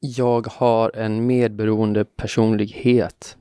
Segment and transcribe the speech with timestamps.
[0.00, 3.36] jag har en medberoende personlighet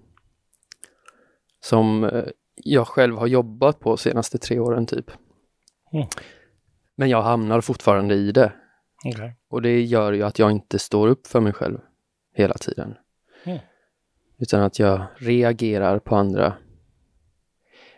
[1.59, 2.23] som eh,
[2.55, 5.11] jag själv har jobbat på senaste tre åren typ.
[5.93, 6.07] Mm.
[6.95, 8.53] Men jag hamnar fortfarande i det.
[9.05, 9.35] Okej.
[9.49, 11.79] Och det gör ju att jag inte står upp för mig själv
[12.33, 12.97] hela tiden.
[13.43, 13.59] Mm.
[14.37, 16.53] Utan att jag reagerar på andra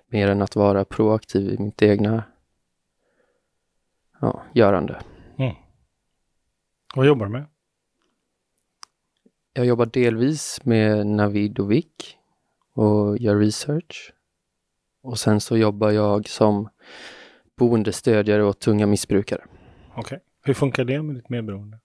[0.07, 2.23] mer än att vara proaktiv i mitt egna
[4.21, 5.01] ja, görande.
[6.95, 7.45] Vad jobbar du med?
[9.53, 12.17] Jag jobbar delvis med Navidovik
[12.73, 14.13] och gör research.
[15.01, 16.69] Och sen så jobbar jag som
[17.55, 19.45] boendestödjare åt tunga missbrukare.
[19.95, 20.19] Okej.
[20.43, 21.79] Hur funkar det med ditt medberoende?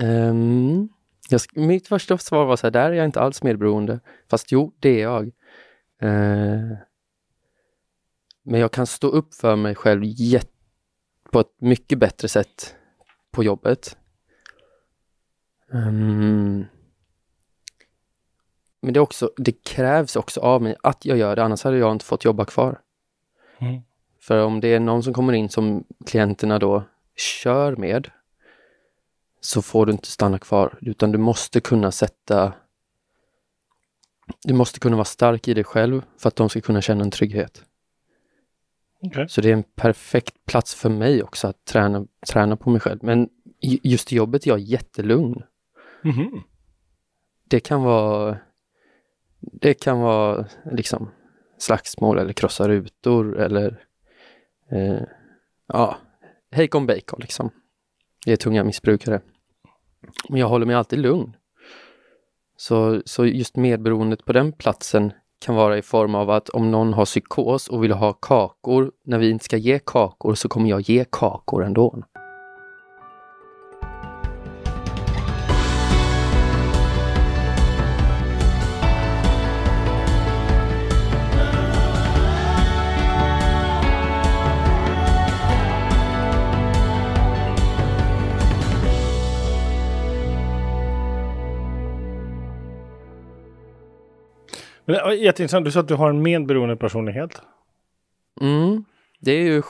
[0.00, 0.88] Ehm,
[1.30, 4.00] jag, mitt första svar var så här, där är jag inte alls medberoende.
[4.30, 5.26] Fast jo, det är jag.
[6.02, 6.78] Eh,
[8.42, 10.04] men jag kan stå upp för mig själv
[11.32, 12.76] på ett mycket bättre sätt
[13.30, 13.97] på jobbet.
[15.72, 16.64] Ehm,
[18.80, 21.92] men det, också, det krävs också av mig att jag gör det, annars hade jag
[21.92, 22.80] inte fått jobba kvar.
[23.58, 23.82] Mm.
[24.20, 26.82] För om det är någon som kommer in som klienterna då
[27.16, 28.10] kör med
[29.40, 32.52] så får du inte stanna kvar, utan du måste kunna sätta...
[34.44, 37.10] Du måste kunna vara stark i dig själv för att de ska kunna känna en
[37.10, 37.64] trygghet.
[39.02, 39.28] Okej.
[39.28, 42.98] Så det är en perfekt plats för mig också att träna, träna på mig själv.
[43.02, 43.28] Men
[43.60, 45.42] ju- just i jobbet är jag jättelugn.
[46.08, 46.42] Mhm.
[47.44, 48.38] Det kan vara...
[49.40, 51.10] Det kan vara liksom
[51.58, 53.84] slagsmål eller krossa rutor eller...
[54.70, 55.02] Eh,
[55.66, 55.96] ja,
[56.50, 57.50] hejkon bacon liksom.
[58.24, 59.20] Det är tunga missbrukare.
[60.28, 61.36] Men jag håller mig alltid lugn.
[62.56, 66.92] Så, så just medberoendet på den platsen kan vara i form av att om någon
[66.92, 70.80] har psykos och vill ha kakor, när vi inte ska ge kakor så kommer jag
[70.80, 72.02] ge kakor ändå.
[94.88, 95.64] Men jätteintressant.
[95.64, 97.42] Du sa att du har en medberoende personlighet.
[98.40, 98.84] Mm,
[99.20, 99.62] det är ju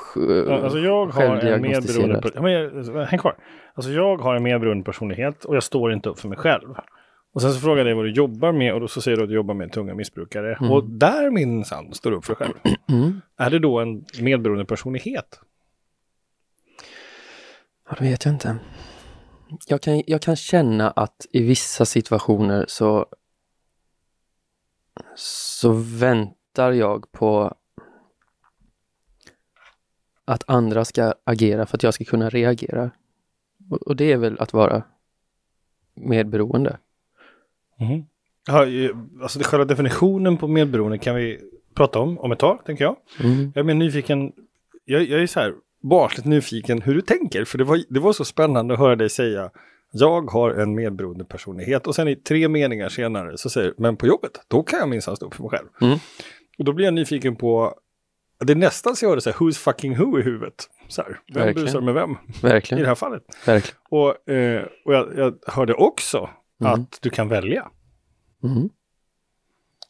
[0.48, 2.30] Ja, Alltså jag har en medberoende...
[2.42, 3.36] men jag- Häng kvar.
[3.74, 6.74] Alltså jag har en medberoende personlighet och jag står inte upp för mig själv.
[7.34, 9.22] Och sen så frågar jag dig vad du jobbar med och då så säger du
[9.22, 10.54] att du jobbar med tunga missbrukare.
[10.60, 10.72] Mm.
[10.72, 12.74] Och där minsann står du upp för dig själv.
[12.88, 13.20] Mm.
[13.36, 15.40] Är det då en medberoende personlighet?
[17.90, 18.56] Ja, det vet jag inte.
[19.68, 23.06] Jag kan, jag kan känna att i vissa situationer så
[25.18, 27.54] så väntar jag på
[30.24, 32.90] att andra ska agera för att jag ska kunna reagera.
[33.86, 34.82] Och, det är väl att vara
[35.94, 36.78] medberoende.
[37.80, 38.04] Mhm.
[38.46, 38.66] Ja,
[39.22, 41.40] alltså det själva definitionen på medberoende kan vi
[41.74, 42.96] prata om om ett tag, tänker jag.
[43.20, 43.52] Mm.
[43.54, 44.32] Jag är mer nyfiken,
[44.84, 48.12] jag, jag är så här barnsligt nyfiken hur du tänker, för det var, det var
[48.12, 49.50] så spännande att höra dig säga
[49.90, 54.06] jag har en medberoende personlighet och sen i tre meningar senare så säger men på
[54.06, 55.68] jobbet, då kan jag minsann stå upp för mig själv.
[55.80, 55.98] Mm.
[56.58, 57.74] Och då blir jag nyfiken på,
[58.44, 60.68] det är nästan så jag har det så här, who's fucking who i huvudet.
[60.88, 61.66] Så här, vem Verkligen.
[61.66, 62.82] busar med vem i Verkligen.
[62.82, 63.22] det här fallet?
[63.46, 63.78] Verkligen.
[63.88, 66.72] Och, eh, och jag, jag hörde också Mm.
[66.72, 67.70] att du kan välja.
[68.44, 68.68] Mm.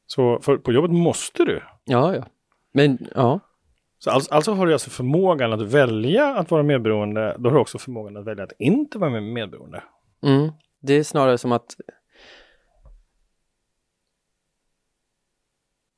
[0.06, 1.62] Så för, på jobbet måste du.
[1.84, 2.26] Ja, ja.
[2.72, 3.41] Men ja,
[3.98, 7.60] Så alltså, alltså har du alltså förmågan att välja att vara medberoende, då har du
[7.60, 9.82] också förmågan att välja att inte vara med medberoende.
[10.22, 10.53] Mm.
[10.81, 11.76] Det är snarare som att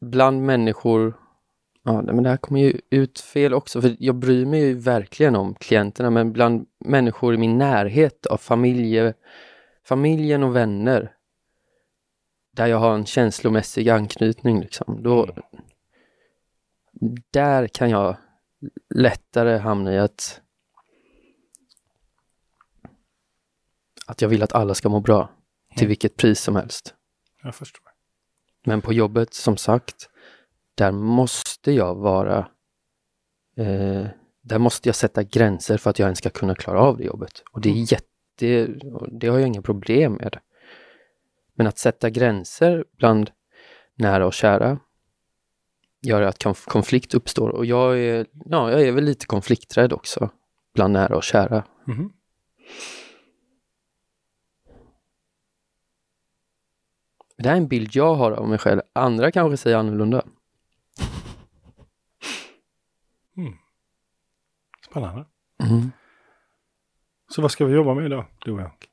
[0.00, 1.14] bland människor,
[1.82, 5.36] ja men det här kommer ju ut fel också, för jag bryr mig ju verkligen
[5.36, 9.14] om klienterna, men bland människor i min närhet av familje,
[9.84, 11.12] familjen och vänner,
[12.56, 15.28] där jag har en känslomässig anknytning liksom, då,
[17.30, 18.16] där kan jag
[18.94, 20.40] lättare hamna i att
[24.06, 25.30] att jag vill att alla ska må bra
[25.76, 25.88] till Mm.
[25.88, 26.94] vilket pris som helst.
[27.42, 27.84] Jag förstår.
[28.66, 30.08] Men på jobbet, som sagt,
[30.74, 32.38] där måste jag vara...
[33.56, 34.06] Eh,
[34.42, 37.42] där måste jag sätta gränser för att jag ens ska kunna klara av det jobbet.
[37.52, 37.84] Och det är Mm.
[37.84, 38.66] jätte...
[39.12, 40.38] Det har jag inga problem med.
[41.54, 43.30] Men att sätta gränser bland
[43.94, 44.78] nära och kära
[46.00, 47.48] gör att konf- konflikt uppstår.
[47.48, 50.30] Och jag är, ja, jag är väl lite konflikträdd också
[50.74, 51.64] bland nära och kära.
[51.84, 52.12] Mhm.
[57.36, 58.80] Det här är en bild jag har av mig själv.
[58.92, 60.24] Andra kanske säger annorlunda.
[64.90, 65.24] Spännande.
[65.62, 65.90] Mm.
[67.28, 68.89] Så vad ska vi jobba med idag, du och jag?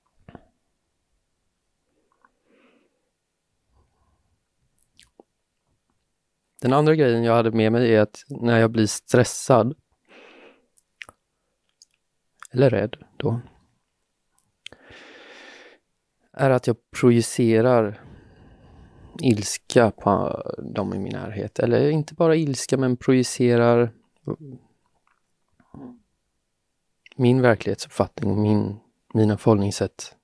[6.61, 9.75] Den andra grejen jag hade med mig är att när jag blir stressad
[12.51, 13.41] eller rädd då
[16.33, 18.01] är att jag projicerar
[19.21, 21.59] ilska på dem i min närhet.
[21.59, 23.91] Eller inte bara ilska, men projicerar
[27.15, 28.79] min verklighetsuppfattning, min,
[29.13, 30.15] mina förhållningssätt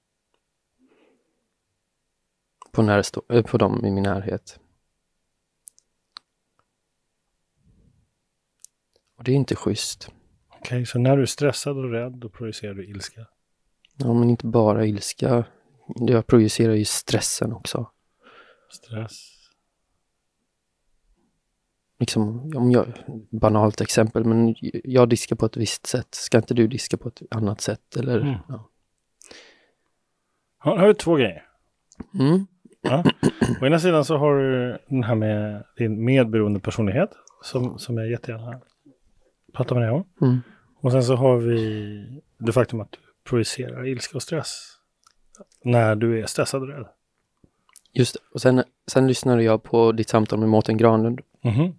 [2.72, 4.60] på, närstå, på dem i min närhet.
[9.24, 10.10] Och det är inte schysst.
[10.50, 13.28] Okej, okay, så när du är stressad och rädd då projicerar du ilska?
[13.98, 15.46] Ja, men inte bara ilska.
[15.96, 17.90] Jag projicerar ju stressen också.
[18.70, 19.30] Stress.
[22.00, 22.86] Liksom, om jag,
[23.32, 26.16] banalt exempel, men jag diskar på ett visst sätt.
[26.16, 27.96] Ska inte du diska på ett annat sätt?
[27.96, 28.36] Eller, mm.
[28.48, 28.70] ja.
[30.60, 31.46] Här har du två grejer.
[32.20, 32.48] Mm.
[32.82, 33.04] Ja.
[33.62, 37.10] Å ena sidan så har du den här med din medberoende personlighet
[37.44, 38.62] som, som jag jättegärna
[39.54, 40.04] pratar med dig om.
[40.22, 40.42] Mm.
[40.76, 44.78] Och sen så har vi det faktum att du projicerar ilska och stress
[45.64, 46.88] när du är stressad och rädd.
[47.92, 48.20] Just det.
[48.34, 51.22] Och sen, sen lyssnade jag på ditt samtal med Mårten Granlund.
[51.42, 51.74] Mm.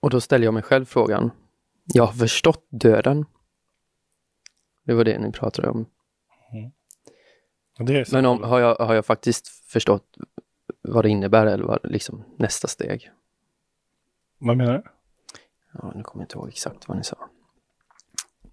[0.00, 1.30] Och då ställde jag mig själv frågan.
[1.84, 3.24] Jag har förstått döden.
[4.84, 5.86] Det var det ni pratade om.
[6.52, 8.04] Mm.
[8.12, 10.16] Men om, har, jag, har jag faktiskt förstått
[10.82, 13.10] vad det innebär eller vad liksom nästa steg?
[14.38, 14.82] Vad menar du?
[15.82, 17.28] Ja, nu kommer jag inte ihåg exakt vad ni sa.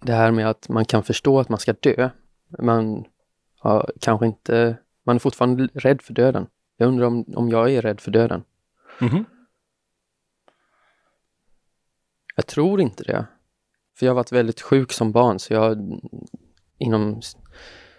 [0.00, 2.10] Det här med att man kan förstå att man ska dö.
[2.58, 3.04] Man
[3.58, 6.46] har kanske inte, man är fortfarande rädd för döden.
[6.76, 8.44] Jag undrar om, om jag är rädd för döden.
[9.00, 9.24] Mm.
[12.36, 13.26] Jag tror inte det.
[13.96, 16.00] För jag har varit väldigt sjuk som barn så jag
[16.78, 17.20] inom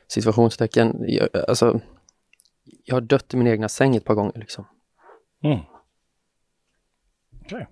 [0.07, 1.81] situationstecken, jag, alltså
[2.63, 4.65] jag har dött i min egna säng ett par gånger liksom.
[5.43, 5.59] Mm.
[7.41, 7.45] Okej.
[7.45, 7.65] Okay.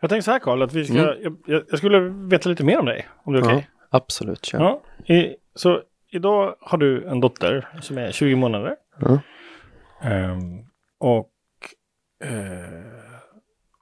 [0.00, 1.36] Jag tänkte så här Karl, att vi ska, mm.
[1.46, 3.56] jag, jag, skulle veta lite mer om dig, om det är okej?
[3.56, 3.66] Okay?
[3.90, 4.58] Ja, absolut, kör.
[4.58, 4.82] Ja,
[5.14, 8.76] i, så idag har du en dotter som är 20 månader.
[9.02, 9.18] Mm.
[10.32, 10.66] Um,
[10.98, 11.30] och
[12.24, 12.30] uh,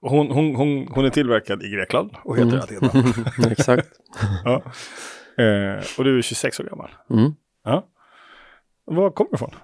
[0.00, 2.60] hon, hon, hon, hon är tillverkad i Grekland och heter mm.
[2.60, 3.50] Athena.
[3.50, 3.88] Exakt.
[4.44, 4.62] ja.
[5.40, 6.90] Uh, och du är 26 år gammal.
[7.10, 7.34] Mm.
[7.64, 7.86] Ja.
[8.84, 9.54] Var kommer du ifrån?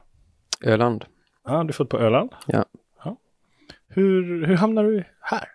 [0.64, 1.04] Öland.
[1.44, 2.34] Ja, du är född på Öland?
[2.46, 2.64] Ja.
[3.04, 3.16] ja.
[3.88, 5.48] Hur, hur hamnar du här?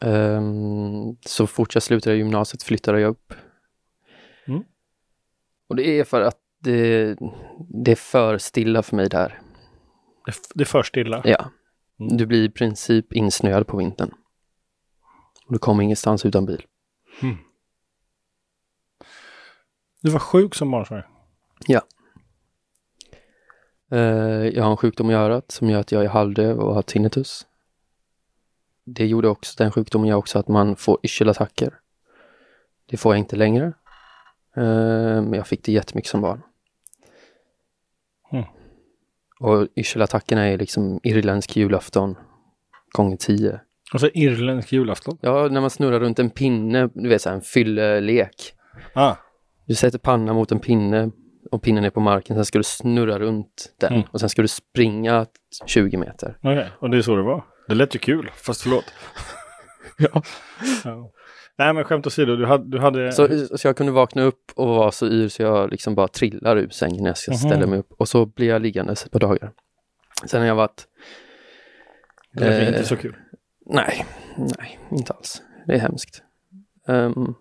[0.00, 3.34] Um, så fort jag slutade gymnasiet flyttade jag upp.
[4.46, 4.64] Mm.
[5.68, 7.16] Och det är för att det,
[7.84, 9.40] det är för stilla för mig där.
[10.26, 11.22] Det, det är för stilla?
[11.24, 11.50] Ja.
[12.00, 12.16] Mm.
[12.16, 14.10] Du blir i princip insnöad på vintern.
[15.46, 16.66] Och du kommer ingenstans utan bil.
[17.22, 17.36] Mm.
[20.02, 21.02] Du var sjuk som barn,
[21.66, 21.82] Ja.
[23.92, 26.82] Uh, jag har en sjukdom i örat som gör att jag är halvdöv och har
[26.82, 27.46] tinnitus
[28.94, 31.74] det gjorde också, den sjukdomen gör också att man får yrselattacker.
[32.86, 33.64] Det får jag inte längre.
[34.56, 36.42] Uh, men jag fick det jättemycket som barn.
[38.32, 38.44] Mm.
[39.40, 42.16] Och yrselattackerna är liksom irländsk julafton
[42.92, 43.60] gånger tio.
[43.92, 45.18] Alltså irländsk julafton?
[45.20, 48.54] Ja, när man snurrar runt en pinne, du vet så här, en fyllelek.
[48.94, 49.16] Ah.
[49.66, 51.10] Du sätter pannan mot en pinne
[51.50, 54.06] och pinnen är på marken, sen ska du snurra runt den mm.
[54.10, 55.26] och sen ska du springa
[55.66, 56.36] 20 meter.
[56.38, 56.68] Okej, okay.
[56.78, 57.44] och det är så det var?
[57.68, 58.84] Det lät ju kul, fast förlåt.
[59.98, 60.22] ja.
[60.84, 61.12] ja.
[61.56, 62.64] Nej men skämt åsido, du hade...
[62.70, 63.12] Du hade...
[63.12, 66.56] Så, så jag kunde vakna upp och vara så yr så jag liksom bara trillar
[66.56, 67.46] ur sängen när jag ska mm -hmm.
[67.48, 67.92] ställa mig upp.
[67.92, 69.52] Och så blir jag liggande ett par dagar.
[70.26, 70.86] Sen har jag varit...
[72.32, 73.16] Det är eh, inte så kul.
[73.66, 74.06] Nej,
[74.36, 75.42] nej, inte alls.
[75.66, 76.22] Det är hemskt.
[76.86, 77.34] Um,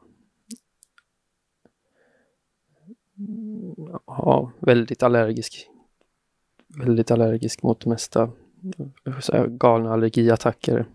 [4.07, 5.67] ja, väldigt allergisk.
[6.67, 8.31] Väldigt allergisk mot det mesta
[9.47, 10.85] galna allergiattacker.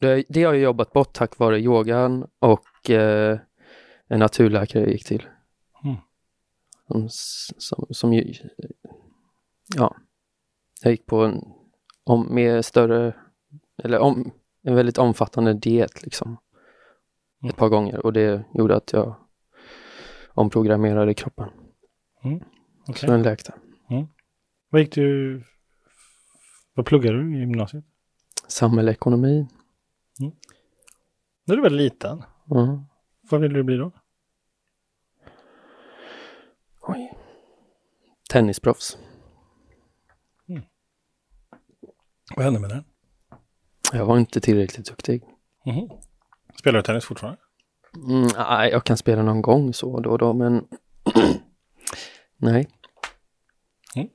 [0.00, 3.38] Det, det har jag jobbat bort tack vare yogan och eh,
[4.06, 5.26] en naturläkare jag gick till.
[5.84, 5.96] Mm.
[6.86, 7.08] Som,
[7.58, 8.34] som, som ju,
[9.76, 9.96] ja,
[10.82, 11.42] jag gick på en
[12.04, 13.14] om, med större,
[13.82, 14.32] eller om,
[14.62, 16.28] en väldigt omfattande diet liksom.
[17.42, 17.50] Mm.
[17.50, 19.14] Ett par gånger och det gjorde att jag
[20.28, 21.48] omprogrammerade kroppen.
[22.24, 22.40] Mm.
[22.82, 22.94] Okay.
[22.94, 23.54] Så den läkte.
[23.90, 24.06] Mm.
[24.70, 25.42] Vad gick du
[26.76, 27.84] vad pluggade du i gymnasiet?
[28.48, 29.46] Samhällsekonomi.
[30.20, 30.32] Mm.
[31.44, 32.22] När du var liten?
[32.50, 32.80] Mm.
[33.30, 33.92] Vad ville du bli då?
[36.80, 37.12] Oj.
[38.30, 38.98] Tennisproffs.
[40.48, 40.62] Mm.
[42.36, 42.84] Vad hände med den?
[43.92, 45.22] Jag var inte tillräckligt duktig.
[45.66, 45.88] Mm.
[46.58, 47.40] Spelar du tennis fortfarande?
[48.08, 50.68] Mm, nej, jag kan spela någon gång så då och då, men
[52.36, 52.68] nej.
[53.94, 54.08] Mm.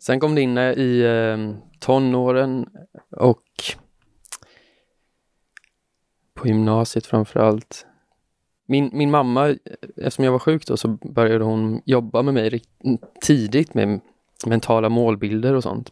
[0.00, 2.66] Sen kom det in eh, i ehm, tonåren
[3.10, 3.44] och
[6.34, 7.86] på gymnasiet framför allt.
[8.66, 9.56] Min, min mamma, eh,
[9.96, 14.00] eftersom jag var sjuk då, så började hon jobba med mig mm, tidigt med
[14.46, 15.90] mentala målbilder och sånt.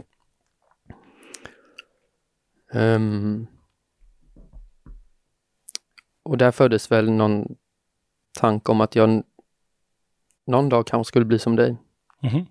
[2.73, 3.47] Um,
[6.23, 7.57] och där föddes väl någon
[8.41, 9.23] tanke om att jag
[10.47, 11.77] någon dag kanske skulle bli som dig.
[12.23, 12.47] Mhm.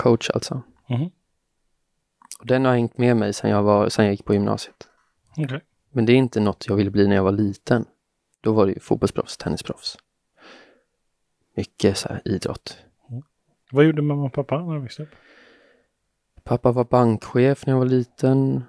[0.00, 0.62] Coach alltså.
[0.88, 1.10] Mhm.
[2.40, 4.88] Och den har hängt med mig sedan jag, var, sedan jag gick på gymnasiet.
[5.36, 5.60] Okej.
[5.90, 7.84] Men det är inte något jag ville bli när jag var liten.
[8.40, 9.96] Då var det ju fotbollsproffs, tennisproffs.
[11.56, 12.78] Mycket så här idrott.
[13.72, 15.14] Vad gjorde mamma och pappa när du växte upp?
[16.44, 18.62] Pappa var bankchef när jag var liten.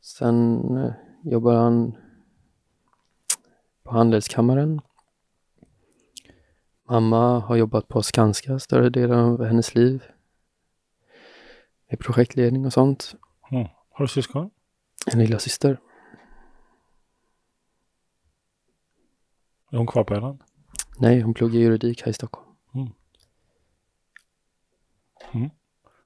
[0.00, 1.96] Sen eh, jobbade han
[3.82, 4.80] på Handelskammaren.
[6.88, 10.02] Mamma har jobbat på Skanska större delen av hennes liv.
[11.88, 13.14] Med projektledning och sånt.
[13.50, 13.68] Mm.
[13.90, 14.50] Har du syskon?
[15.12, 15.80] En lilla syster.
[19.70, 20.42] Är hon kvar på Öland?
[20.98, 22.46] Nej, hon pluggar juridik här i Stockholm.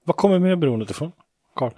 [0.04, 1.12] Var kommer medberoendet ifrån,
[1.54, 1.72] Karl?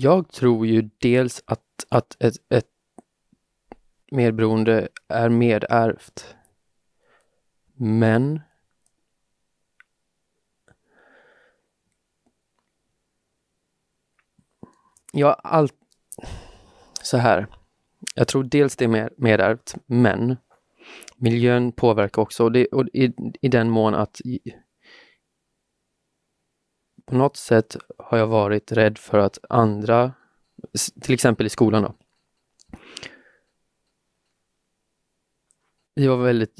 [0.00, 2.66] Jag tror ju dels att, att ett, ett
[4.10, 6.34] medberoende är medärvt.
[7.74, 8.40] Men
[15.12, 15.74] jag allt
[17.02, 17.46] så här.
[18.14, 20.36] Jag tror dels det är mer, medärvt, men
[21.16, 24.20] miljön påverkar också och, det, och i, i den mån att
[27.08, 30.12] på något sätt har jag varit rädd för att andra,
[31.00, 31.94] till exempel i skolan då.
[35.94, 36.58] Vi var väldigt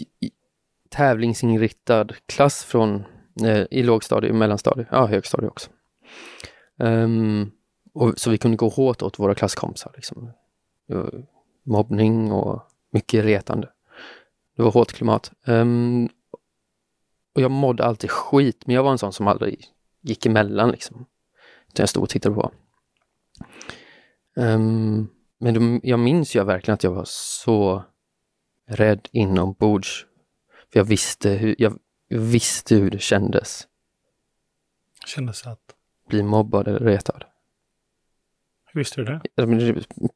[0.89, 3.05] tävlingsinriktad klass från
[3.45, 5.71] eh, i lågstadiet, mellanstadiet, ja högstadiet också.
[6.77, 7.51] Um,
[7.93, 9.93] och, så vi kunde gå hårt åt våra klasskompisar.
[9.97, 10.31] Liksom.
[11.63, 13.69] Mobbning och mycket retande.
[14.57, 15.33] Det var hårt klimat.
[15.47, 16.09] Um,
[17.35, 19.67] och jag mådde alltid skit, men jag var en sån som aldrig
[20.01, 21.07] gick emellan liksom.
[21.69, 22.53] Utan jag stod och tittade på.
[24.37, 27.85] Ehm, men de, jag minns ju verkligen att jag var så
[28.69, 30.07] rädd inombords.
[30.73, 31.79] För jag visste hur, jag
[32.09, 33.67] visste hur det kändes.
[35.07, 35.61] Kändes att...
[36.09, 37.25] Bli mobbad eller retad.
[38.67, 39.23] Hur visste du det-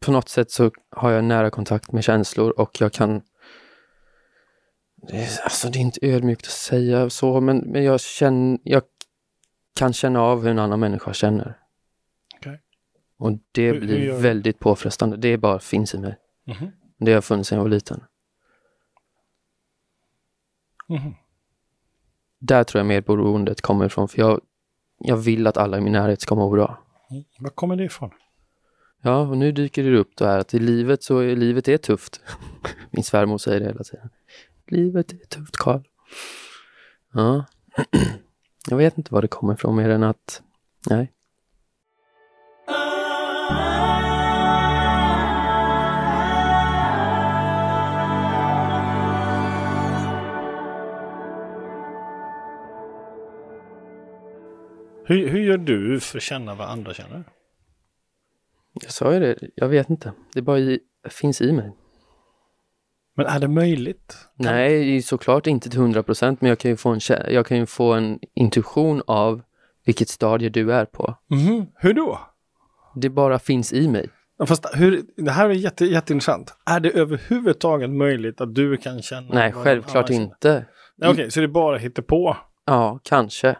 [0.01, 3.23] På något sätt så har jag nära kontakt med känslor och jag kan...
[5.09, 8.83] Det är, alltså det är inte ödmjukt att säga så, men, men jag, känner, jag
[9.75, 11.59] kan känna av hur en annan människa känner.
[12.37, 12.61] Okej.
[13.17, 14.13] Och det Hur- hur blir du?
[14.13, 15.17] väldigt påfrestande.
[15.17, 16.19] Det bara finns i mig.
[16.47, 16.71] Mhm.
[16.99, 18.05] Det har funnits sedan jag var liten.
[20.89, 21.15] Mhm.
[22.39, 24.41] Där tror jag medberoendet kommer ifrån, för jag,
[24.99, 26.83] jag vill att alla i min närhet ska må bra.
[27.11, 27.25] Mm.
[27.39, 28.11] Var kommer det ifrån?
[29.03, 31.77] Ja, och nu dyker det upp då här att i livet så är livet är
[31.77, 32.21] tufft.
[32.91, 34.11] Min svärmor säger det hela tiden.
[34.67, 35.81] Livet är tufft, Karl.
[37.13, 37.45] Ja.
[38.69, 40.43] Jag vet inte var det kommer ifrån mer än att,
[40.91, 41.13] nej.
[55.05, 57.25] Hur, hur gör du för att känna vad andra känner?
[58.73, 60.13] Jag sa ju det, jag vet inte.
[60.35, 61.73] Det bara i, finns i mig.
[63.15, 64.17] Men är det möjligt?
[64.35, 67.67] Nej, såklart inte till hundra procent, men jag kan, ju få en, jag kan ju
[67.67, 69.43] få en intuition av
[69.85, 71.17] vilket stadie du är på.
[71.31, 71.67] Mhm.
[71.75, 72.21] Hur då?
[72.95, 74.09] Det bara finns i mig.
[74.47, 76.55] Fast hur, det här är jätte, jätteintressant.
[76.67, 79.35] Är det överhuvudtaget möjligt att du kan känna?
[79.35, 80.65] Nej, självklart inte.
[81.05, 81.79] Okej, så det är bara
[82.09, 82.37] på.
[82.67, 83.57] Ja, kanske.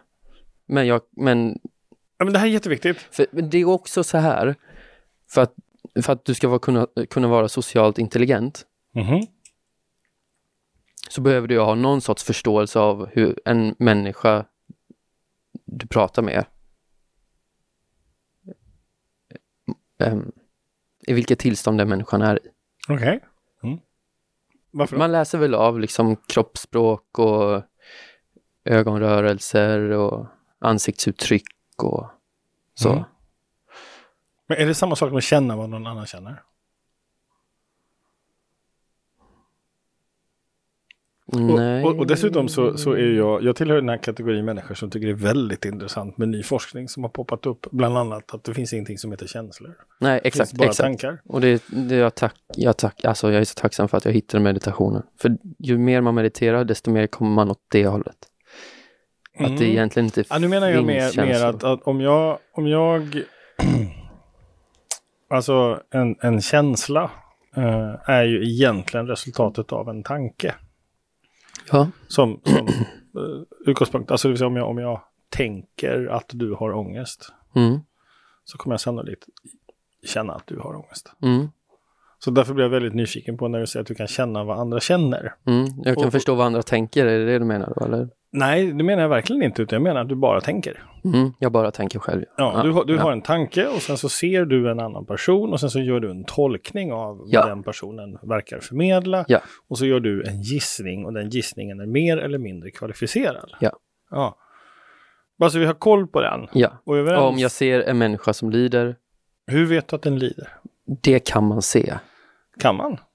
[0.67, 1.59] Men jag, men
[2.17, 2.97] Ja, men det här är jätteviktigt.
[3.11, 4.55] För det är också så här,
[5.29, 5.53] för att,
[6.03, 9.27] för att du ska vara, kunna, kunna vara socialt intelligent Mhm.
[11.09, 14.45] Så behöver du ha någon sorts förståelse av hur en människa
[15.65, 16.45] du pratar med
[19.99, 20.31] em,
[21.07, 22.49] i vilket tillstånd den människan är i.
[22.89, 23.19] Okej.
[23.63, 23.79] Mm.
[24.71, 24.99] Varför då?
[24.99, 27.61] Man läser väl av liksom kroppsspråk och
[28.65, 30.27] ögonrörelser och
[30.59, 31.43] ansiktsuttryck
[31.77, 32.09] och
[32.73, 32.91] så.
[32.91, 33.03] Mm.
[34.47, 36.43] Men är det samma sak med att känna vad någon annan känner?
[41.35, 44.89] Och, och, och dessutom så, så är jag, jag tillhör den här kategorin människor som
[44.89, 47.67] tycker det är väldigt intressant med ny forskning som har poppat upp.
[47.71, 49.75] Bland annat att det finns ingenting som heter känslor.
[49.99, 50.49] Nej, Det exakt.
[50.49, 50.85] finns bara exakt.
[51.01, 51.21] tankar.
[51.25, 54.11] Och det, det jag, tack, jag, tack, alltså jag är så tacksam för att jag
[54.11, 55.03] hittade meditationen.
[55.21, 58.15] För ju mer man mediterar, desto mer kommer man åt det hållet.
[59.39, 59.63] Att det Mm.
[59.63, 63.21] egentligen inte Ja, nu menar jag mer, mer att, att om jag, om jag
[65.29, 67.11] alltså en, en känsla
[67.57, 70.55] eh, är ju egentligen resultatet av en tanke.
[71.71, 72.67] Ja, Som, som
[73.21, 77.31] uh, utgångspunkt, alltså det vill säga om jag, om jag tänker att du har ångest
[77.55, 77.79] mm,
[78.43, 79.25] så kommer jag sannolikt
[80.05, 81.11] känna att du har ångest.
[81.21, 81.47] mm,
[82.19, 84.59] Så därför blir jag väldigt nyfiken på när du säger att du kan känna vad
[84.59, 85.35] andra känner.
[85.45, 85.65] mm.
[85.83, 88.09] Jag kan Och- förstå vad andra tänker, är det det du menar då, eller?
[88.35, 90.83] Nej, det menar jag verkligen inte, utan jag menar att du bara tänker.
[91.03, 92.25] Mm, jag bara tänker själv.
[92.37, 93.01] Ja, du, har, du ja.
[93.01, 95.99] har en tanke och sen så ser du en annan person och sen så gör
[95.99, 97.41] du en tolkning av Ja.
[97.41, 99.25] vad den personen verkar förmedla.
[99.27, 99.39] Ja.
[99.67, 103.51] Och så gör du en gissning och den gissningen är mer eller mindre kvalificerad.
[103.59, 103.71] Ja.
[104.11, 104.35] ja.
[105.37, 106.47] Bara så vi har koll på den.
[106.53, 108.95] Ja, Och och om jag ser en människa som lider,
[109.47, 110.47] Hur vet du att den lider?
[111.01, 111.93] det kan man se.
[112.59, 112.97] Kan man?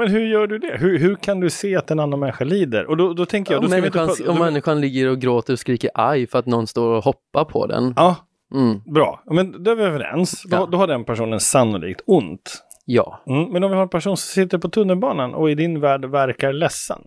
[0.00, 0.76] Men hur gör du det?
[0.78, 2.86] Hur, hur kan du se att en annan människa lider?
[2.86, 3.64] Och då, då tänker jag...
[3.64, 6.46] Om Då inte människan, om då- människan ligger och gråter och skriker aj för att
[6.46, 7.92] någon står och hoppar på den.
[7.96, 8.16] Ja,
[8.54, 9.22] Mm, bra.
[9.26, 10.42] Men då är vi överens.
[10.42, 10.66] Då, Ja.
[10.72, 12.62] då har den personen sannolikt ont.
[12.84, 13.22] ja.
[13.26, 16.04] Mm, men om vi har en person som sitter på tunnelbanan och i din värld
[16.04, 17.02] verkar ledsen.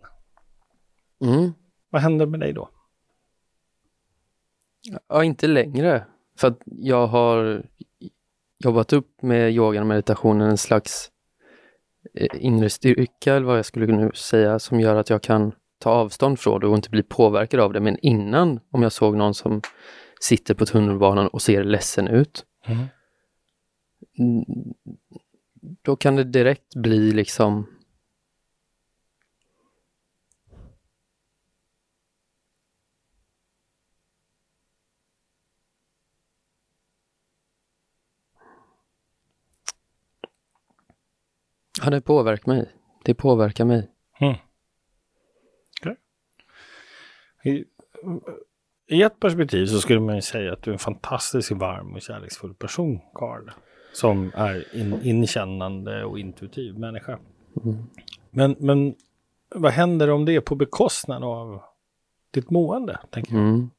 [1.26, 1.52] Mm.
[1.90, 2.70] Vad händer med dig då?
[5.10, 6.06] Ja, inte längre.
[6.40, 7.64] För att jag har
[8.64, 11.10] jobbat upp med yogan och meditationen en slags
[12.34, 16.40] inre styrka, eller vad jag skulle nu säga, som gör att jag kan ta avstånd
[16.40, 17.80] från det och inte bli påverkad av det.
[17.80, 19.62] Men innan, om jag såg någon som
[20.20, 22.86] sitter på tunnelbanan och ser ledsen ut, Mm.
[24.20, 24.44] mm,
[25.84, 27.68] då kan det direkt bli liksom
[41.84, 42.72] Ja, det påverkar mig.
[43.04, 43.90] Det påverkar mig.
[47.44, 47.66] I,
[48.88, 52.02] I ett perspektiv så skulle man ju säga att du är en fantastiskt varm och
[52.02, 53.50] kärleksfull person, Karl.
[53.94, 57.20] Som är in, inkännande och intuitiv människa.
[57.64, 57.84] Mm.
[58.30, 58.96] Men, men
[59.56, 61.62] vad händer om det är på bekostnad av
[62.32, 63.00] ditt mående?
[63.12, 63.44] Tänker jag.
[63.44, 63.70] Mm.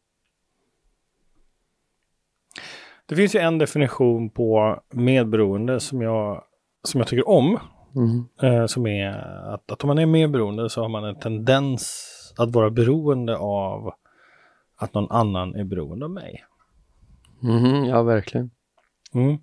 [3.06, 6.44] Det finns ju en definition på medberoende som jag,
[6.82, 7.58] som jag tycker om.
[7.96, 8.24] Mm.
[8.42, 9.10] Eh, som är
[9.54, 13.94] att, att om man är medberoende så har man en tendens att vara beroende av
[14.76, 16.44] att någon annan är beroende av mig.
[17.40, 18.50] Mhm, ja, verkligen.
[19.14, 19.38] Mm.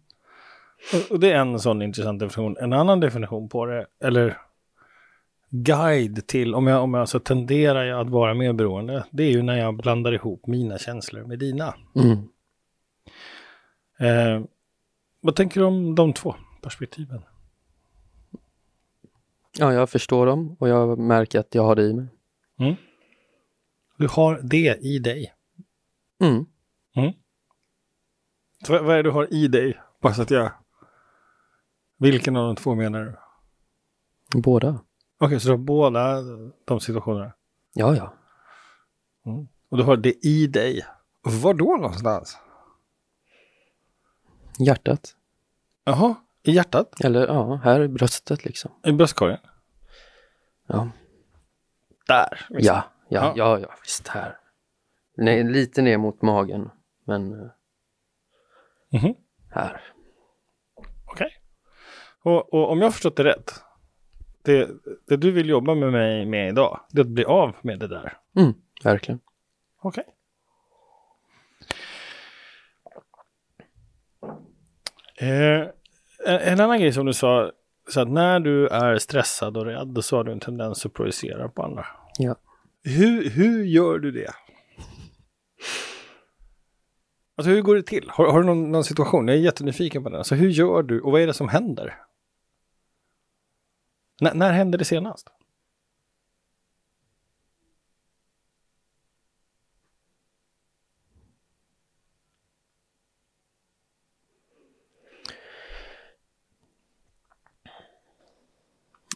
[0.93, 2.57] Och, och det är en sån intressant definition.
[2.57, 4.37] En annan definition på det, eller
[5.49, 9.41] guide till, om jag, om jag så tenderar jag att vara medberoende, det är ju
[9.41, 11.73] när jag blandar ihop mina känslor med dina.
[11.95, 12.17] Mm.
[13.99, 14.45] Eh,
[15.21, 17.21] vad tänker du om de två perspektiven?
[19.57, 22.07] Ja, jag förstår dem och jag märker att jag har det i mig.
[23.97, 25.33] Du har det i dig.
[26.19, 26.45] Mm.
[28.65, 29.81] Så vad är det du har i dig?
[30.01, 30.51] Bara så att jag...
[31.97, 33.17] Vilken av de två menar du?
[34.39, 34.79] Båda.
[35.17, 36.21] Okej, så du har båda
[36.65, 37.33] de situationerna.
[37.73, 38.13] Ja, ja.
[39.69, 40.85] Och du har det i dig.
[41.21, 42.37] Var då någonstans?
[44.59, 45.15] Hjärtat.
[45.83, 47.01] Jaha, i hjärtat?
[47.03, 48.71] Eller ja, här i bröstet liksom.
[48.85, 49.39] I bröstkorgen?
[50.67, 50.89] Ja,
[52.07, 52.45] Där?
[52.49, 52.75] liksom.
[52.75, 54.37] ja, ja, ja, ja, visst här.
[55.17, 56.69] Nej, lite ner mot magen,
[57.05, 57.49] men eh,
[58.93, 59.13] Mhm.
[59.51, 59.81] här.
[61.05, 61.31] Okej.
[62.23, 63.51] Och, och om jag har förstått det rätt.
[64.43, 64.69] Det,
[65.07, 67.87] det du vill jobba med mig med idag, det är att bli av med det
[67.87, 68.17] där.
[68.37, 69.19] Mm, verkligen.
[69.81, 70.05] Okej.
[75.17, 75.67] Eh,
[76.25, 77.51] en, en annan grej som du sa,
[77.89, 81.49] så att när du är stressad och rädd så har du en tendens att projicera
[81.49, 81.85] på andra.
[82.17, 82.35] Ja.
[82.83, 84.31] Hur, hur gör du det?
[87.37, 88.09] Alltså hur går det till?
[88.09, 89.27] Har, har du någon, någon situation?
[89.27, 90.23] Jag är jättenyfiken på den.
[90.23, 91.95] Så hur gör du och vad är det som händer?
[94.21, 95.27] N- när hände det senast?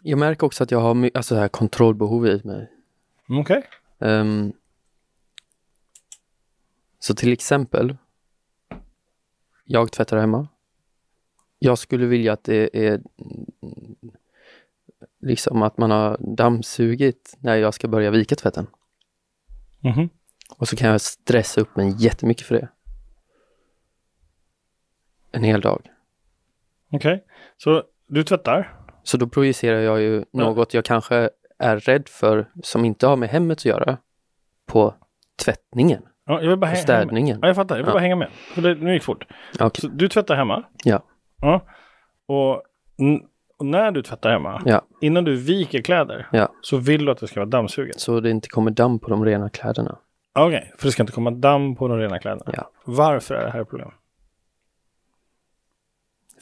[0.08, 2.72] Jag märker också att jag har alltså, här kontrollbehov i mig.
[3.30, 3.64] Okej.
[4.00, 4.54] Ehm,
[7.00, 7.98] så till exempel,
[9.64, 10.48] jag tvättar hemma.
[11.60, 13.02] Jag skulle vilja att det är
[15.22, 18.68] liksom att man har dammsugit när jag ska börja vika tvätten.
[19.80, 20.10] Mhm.
[20.58, 22.68] Och så kan jag stressa upp mig jättemycket för det.
[25.32, 25.90] En hel dag.
[26.92, 27.26] Okej,
[27.58, 28.85] så du tvättar?
[29.06, 33.30] Så då projicerar jag ju något jag kanske är rädd för som inte har med
[33.30, 33.98] hemmet att göra
[34.68, 34.94] på
[35.44, 36.84] tvättningen Ja, jag vill bara och hänga med.
[36.84, 37.40] städningen.
[37.42, 37.76] Ja, jag fattar.
[37.76, 37.94] Jag vill Ja.
[37.94, 38.30] bara hänga med.
[38.54, 39.28] För det, nu gick fort.
[39.60, 39.82] Okej.
[39.82, 40.64] Så du tvättar hemma?
[40.84, 41.04] Ja.
[41.42, 41.62] Ja.
[42.28, 42.52] Och,
[43.60, 44.82] och när du tvättar hemma, Ja.
[45.02, 46.50] innan du viker kläder, Ja.
[46.62, 48.00] så vill du att det ska vara dammsuget?
[48.00, 49.98] Så det inte kommer damm på de rena kläderna.
[50.40, 52.52] Okej, för det ska inte komma damm på de rena kläderna.
[52.58, 52.70] Ja.
[52.86, 53.92] Varför är det här ett problem?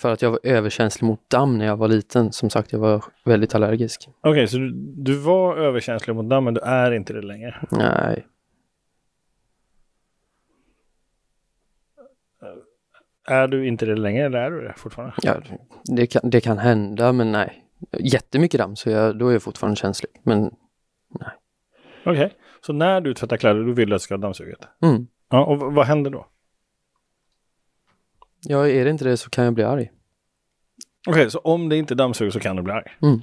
[0.04, 2.32] För att jag var överkänslig mot damm när jag var liten.
[2.32, 4.10] Som sagt, jag var väldigt allergisk.
[4.22, 7.56] Okej, så du, du var överkänslig mot damm, men du är inte det längre?
[7.72, 8.28] Nej,
[13.28, 15.16] Är du inte det längre eller är du det fortfarande?
[15.22, 15.36] ja,
[15.84, 17.63] det, kan, det kan hända, men nej.
[18.00, 20.12] Jättemycket damm, så jag, då är jag fortfarande känslig.
[20.24, 20.52] Men
[22.06, 22.34] Okej,
[22.66, 24.60] så när du tvättar kläder, då vill du att det ska vara dammsuget?
[24.82, 26.26] mm, Ja, och v- vad händer då?
[28.43, 29.91] Ja, är det inte det så kan jag bli arg.
[31.08, 32.97] Okej, så om det inte är dammsuget så kan du bli arg?
[33.01, 33.21] Mm.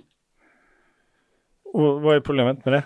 [1.64, 2.84] Och vad är problemet med det?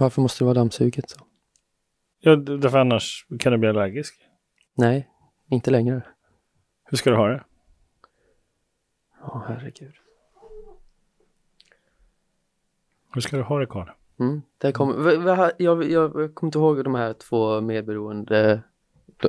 [0.00, 1.10] Varför måste det vara dammsuget?
[1.10, 1.26] Så?
[2.20, 4.20] Ja, därför annars kan du bli allergisk.
[4.74, 5.08] Nej,
[5.50, 6.02] inte längre.
[6.84, 7.44] Hur ska du ha det?
[9.20, 9.94] Åh, herregud.
[13.12, 13.88] Hur ska du ha det, Karl?
[14.20, 18.62] Mm, kommer, v- v- jag, jag, jag kommer inte ihåg de här två medberoende,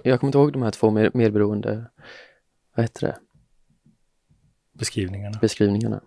[0.03, 1.85] jag kommer inte ihåg de här två med, medberoende,
[2.75, 3.19] vad heter det,
[4.71, 5.37] Beskrivningarna.
[5.41, 6.01] beskrivningarna.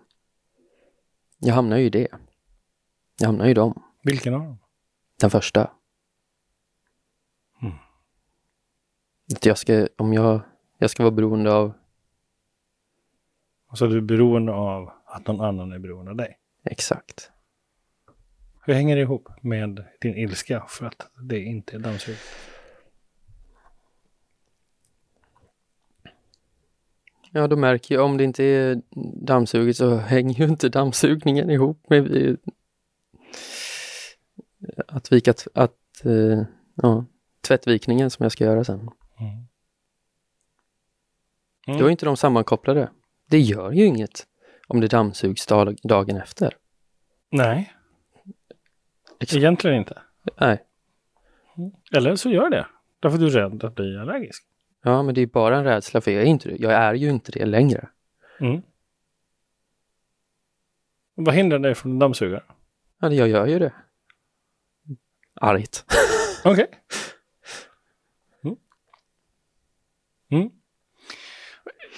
[1.39, 2.07] Jag hamnar ju i det.
[3.19, 3.83] Jag hamnar ju i dem.
[4.03, 4.57] Vilken av dem?
[5.21, 5.71] Den första.
[7.61, 7.73] Mm.
[9.35, 10.41] Att jag ska, om jag,
[10.77, 11.73] jag ska vara beroende av,
[13.67, 16.37] Alltså du är beroende av att någon annan är beroende av dig.
[16.63, 17.31] exakt.
[18.65, 22.19] Hur hänger det ihop med din ilska för att det inte är dammsuget?
[27.31, 28.81] Ja, då märker jag om det inte är
[29.25, 32.35] dammsuget så hänger ju inte dammsugningen ihop med eh,
[34.87, 36.43] att vika, t- att, eh,
[36.75, 37.05] ja,
[37.47, 38.79] tvättvikningen som jag ska göra sen.
[38.79, 38.89] Mm.
[41.79, 42.89] Då är inte de sammankopplade.
[43.29, 44.27] Det gör ju inget
[44.67, 46.57] om det dammsugs dag, dagen efter.
[47.31, 47.73] Nej,
[49.23, 49.39] Liksom.
[49.39, 50.01] egentligen inte.
[50.37, 50.63] Nej.
[51.91, 52.67] Eller så gör det.
[52.99, 54.43] Därför du är rädd att bli allergisk.
[54.83, 57.31] Ja, men det är bara en rädsla för jag är, inte, jag är ju inte
[57.31, 57.89] det längre.
[58.39, 58.61] Mm.
[61.15, 62.43] Vad hindrar dig från att dammsuga?
[62.99, 63.73] Ja, jag gör ju det.
[65.33, 65.85] Argt.
[66.45, 66.67] Okej.
[68.43, 68.57] Mm.
[70.29, 70.49] Mm.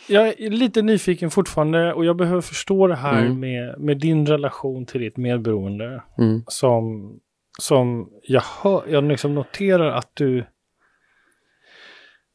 [0.07, 3.39] Jag är lite nyfiken fortfarande och jag behöver förstå det här Mm.
[3.39, 6.03] med, med din relation till ditt medberoende.
[6.17, 6.43] Mm.
[6.47, 7.13] Som,
[7.59, 10.45] som jag, hör, jag liksom noterar att du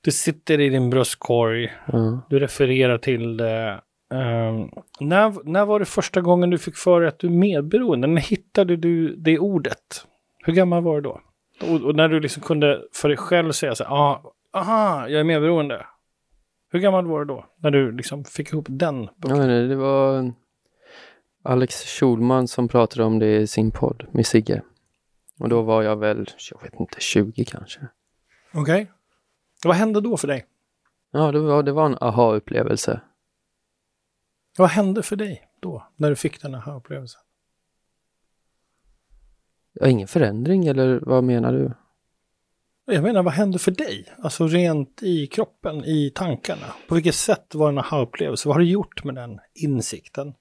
[0.02, 2.26] du sitter i din bröstkorg, Ja.
[2.30, 3.80] du refererar till det.
[4.14, 4.68] Ehm,
[5.00, 8.06] när, när var det första gången du fick för dig att du är medberoende?
[8.06, 10.06] När hittade du det ordet?
[10.44, 11.20] Hur gammal var du då?
[11.62, 15.20] Och, och när du liksom kunde för dig själv säga så här, ah, aha, jag
[15.20, 15.86] är medberoende.
[16.72, 17.46] Hur gammal var du då?
[17.56, 19.00] När du liksom fick ihop den?
[19.00, 20.32] Vet inte, det var
[21.42, 24.62] Alex Schulman som pratade om det i sin podd med Sigge.
[25.38, 27.80] Och då var jag väl, jag vet inte, 20 kanske.
[28.54, 28.90] Okej.
[29.64, 30.46] Vad hände då för dig?
[31.10, 33.00] Ja, det var, det var en aha-upplevelse.
[34.58, 37.20] Vad hände för dig då, när du fick den här upplevelsen?
[39.72, 41.72] Ja, ingen förändring eller vad menar du?
[42.92, 44.04] Jag menar, vad hände för dig?
[44.18, 46.66] Alltså rent i kroppen, i tankarna.
[46.88, 48.48] På vilket sätt var det en aha-upplevelse?
[48.48, 50.34] Vad har du gjort med den insikten?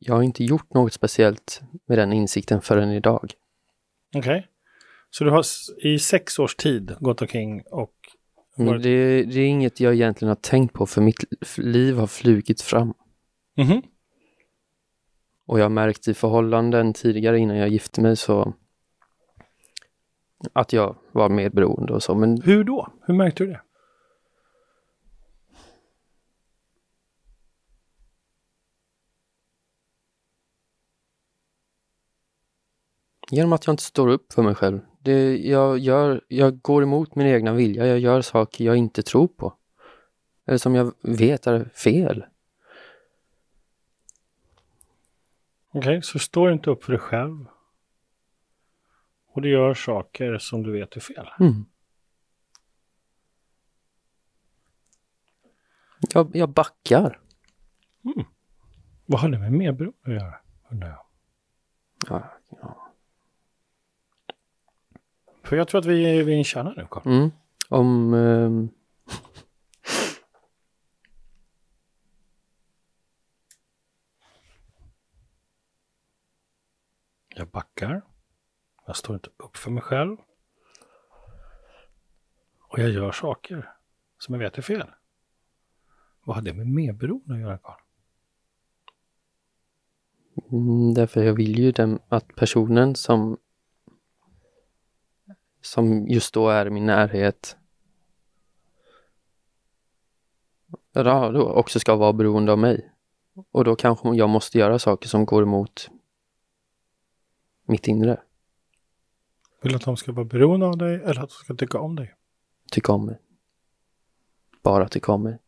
[0.00, 3.30] Jag har inte gjort något speciellt med den insikten förrän idag.
[4.16, 4.46] Okej.
[5.10, 5.44] Så du har
[5.84, 7.94] i sex års tid gått omkring och...
[8.56, 11.24] Varit- det, det är inget jag egentligen har tänkt på för mitt
[11.58, 12.94] liv har flugit fram.
[13.56, 13.82] Mhm.
[15.46, 18.54] Och jag har märkt i förhållanden tidigare innan jag gifte mig så
[20.52, 22.14] att jag var medberoende och så.
[22.14, 22.88] Men Hur då?
[23.06, 23.60] Hur märkte du det?
[33.30, 34.80] genom att jag inte står upp för mig själv.
[35.02, 37.86] Det, jag, gör, jag går emot min egna vilja.
[37.86, 39.54] Jag gör saker jag inte tror på.
[40.46, 42.24] Eller som jag vet är fel.
[45.76, 47.46] Okej, så står du inte upp för dig själv.
[49.26, 51.28] Och du gör saker som du vet är fel.
[51.40, 51.64] Mm.
[56.14, 57.20] Jag, jag backar.
[59.06, 60.34] Vad har det med medberoende att göra?
[60.70, 61.04] Undrar jag.
[62.08, 62.92] Ja, ja.
[65.42, 67.02] För jag tror att vi är vid en kärna nu, Carl.
[67.06, 67.30] Mm.
[67.68, 68.14] Om...
[68.14, 68.68] ehm,
[77.36, 78.02] Jag backar.
[78.86, 80.16] Jag står inte upp för mig själv.
[82.58, 83.74] Och jag gör saker
[84.18, 84.90] som jag vet är fel.
[86.24, 87.80] Vad har det med medberoende att göra, Carl?
[90.52, 93.38] Mm, därför jag vill ju dem, att personen som
[95.60, 97.56] som just då är i min närhet
[100.92, 102.90] ja, då också ska vara beroende av mig.
[103.52, 105.90] Och då kanske jag måste göra saker som går emot
[107.64, 108.22] mitt inre.
[109.62, 111.96] Vill du att de ska vara beroende av dig eller att de ska tycka om
[111.96, 112.14] dig?
[112.70, 113.18] Tycka om mig.
[114.62, 115.38] Bara tycka om mig.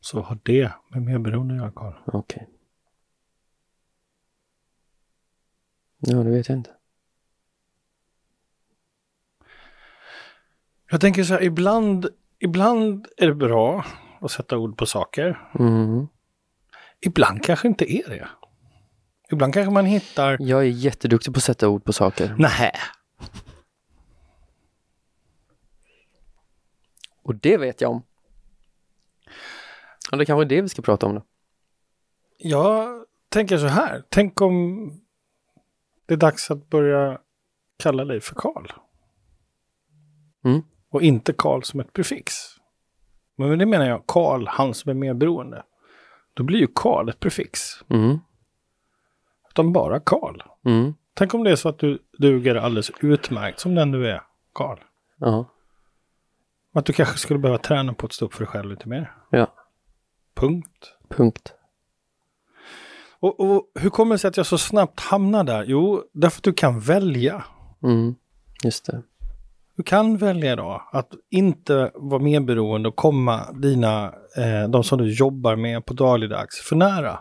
[0.00, 1.94] Så har det med medberoende att göra, Carl.
[2.06, 2.48] Okej.
[5.98, 6.70] Ja, det vet jag inte.
[10.90, 12.06] Jag tänker så här, ibland,
[12.38, 13.84] ibland är det bra
[14.20, 15.50] att sätta ord på saker.
[15.58, 16.06] Mm.
[17.00, 18.28] Ibland kanske inte är det.
[19.34, 20.36] Ibland kanske man hittar...
[20.40, 22.34] Jag är jätteduktig på att sätta ord på saker.
[22.38, 22.72] Nähä.
[27.22, 28.02] Och det vet jag om.
[30.12, 31.22] Och det kanske är det vi ska prata om då.
[32.38, 34.04] Jag tänker så här.
[34.08, 34.90] Tänk om
[36.06, 37.18] det är dags att börja
[37.78, 38.72] kalla dig för Karl.
[40.44, 40.62] Mm.
[40.90, 42.34] Och inte Karl som ett prefix.
[43.36, 45.64] Men det menar jag Karl, han som är medberoende.
[46.34, 47.60] Då blir ju Karl ett prefix.
[47.88, 48.18] Mm.
[49.54, 50.42] Utan bara Karl.
[50.64, 50.94] Mm.
[51.14, 54.22] Tänk om det är så att du duger alldeles utmärkt som den du är,
[54.54, 54.78] Karl.
[55.18, 55.44] Ja.
[56.74, 59.12] Att du kanske skulle behöva träna på att stå upp för dig själv lite mer.
[59.30, 59.54] Ja.
[60.34, 60.94] Punkt.
[61.08, 61.54] Punkt.
[63.20, 65.64] Och, och hur kommer det sig att jag så snabbt hamnar där?
[65.64, 67.44] Jo, därför att du kan välja.
[67.82, 68.14] Mm.
[68.64, 69.02] Just det.
[69.76, 75.12] Du kan välja då att inte vara medberoende och komma dina, eh, de som du
[75.12, 77.18] jobbar med på dagligdags för nära.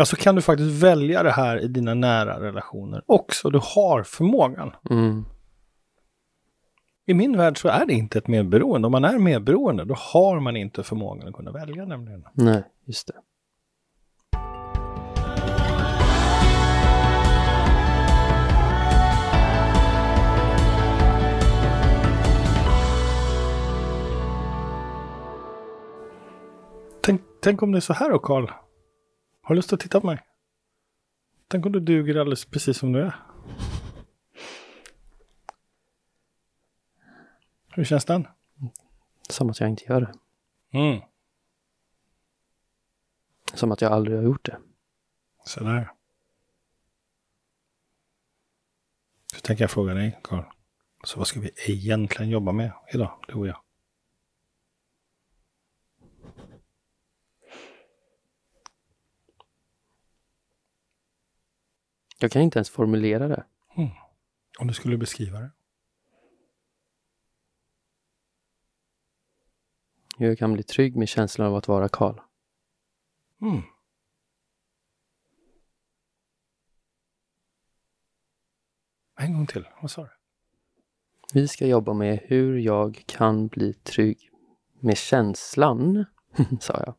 [0.00, 3.50] Alltså kan du faktiskt välja det här i dina nära relationer också.
[3.50, 4.72] Du har förmågan.
[4.90, 5.24] Mm.
[7.06, 8.86] I min värld så är det inte ett medberoende.
[8.86, 12.24] Om man är medberoende då har man inte förmågan att kunna välja nämligen.
[12.34, 13.14] Nej, just det.
[27.00, 28.50] Tänk, tänk om det är så här då Karl.
[29.42, 30.18] Har du lust att titta på mig?
[31.48, 33.16] Tänk om du duger alldeles precis som du är.
[37.74, 38.28] Hur känns den?
[39.28, 40.14] Som att jag inte gör det.
[40.78, 41.00] Mm.
[43.54, 44.58] Som att jag aldrig har gjort det.
[45.44, 45.92] Sådär.
[49.34, 50.44] Så tänker jag fråga dig, Karl.
[51.04, 53.61] Så vad ska vi egentligen jobba med idag, du och jag?
[62.22, 63.44] Jag kan inte ens formulera det.
[64.58, 65.50] Om du skulle beskriva det?
[70.18, 72.20] Hur jag kan bli trygg med känslan av att vara Karl.
[73.40, 73.62] Mm.
[79.16, 80.10] En gång till, vad sa du?
[81.32, 84.30] Vi ska jobba med hur jag kan bli trygg
[84.80, 86.04] med känslan,
[86.60, 86.94] sa jag,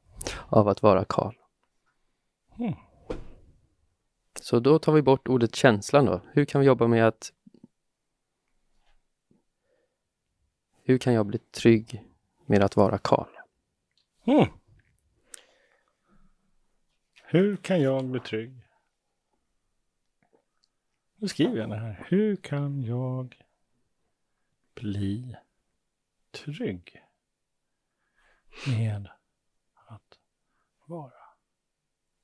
[0.48, 1.36] av att vara Karl.
[2.60, 2.74] Mm.
[4.44, 6.22] Så då tar vi bort ordet känslan då.
[6.32, 7.34] Hur kan vi jobba med att...
[10.84, 12.04] Hur kan jag bli trygg
[12.46, 13.30] med att vara Karl?
[14.26, 14.50] Mm.
[17.24, 18.62] Hur kan jag bli trygg?
[21.16, 22.06] Nu skriver jag det här.
[22.10, 23.44] Hur kan jag
[24.74, 25.38] bli
[26.32, 27.04] trygg
[28.68, 29.10] med
[29.74, 30.20] att
[30.86, 31.14] vara